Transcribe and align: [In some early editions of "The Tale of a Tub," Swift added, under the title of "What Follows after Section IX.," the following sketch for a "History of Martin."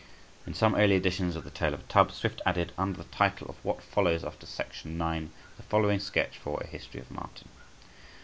[In 0.47 0.55
some 0.55 0.73
early 0.73 0.95
editions 0.95 1.35
of 1.35 1.43
"The 1.43 1.51
Tale 1.51 1.75
of 1.75 1.81
a 1.81 1.83
Tub," 1.83 2.11
Swift 2.11 2.41
added, 2.43 2.71
under 2.75 2.97
the 2.97 3.09
title 3.09 3.47
of 3.47 3.63
"What 3.63 3.83
Follows 3.83 4.23
after 4.23 4.47
Section 4.47 4.99
IX.," 4.99 5.27
the 5.57 5.63
following 5.69 5.99
sketch 5.99 6.39
for 6.39 6.59
a 6.59 6.65
"History 6.65 6.99
of 6.99 7.11
Martin." 7.11 7.47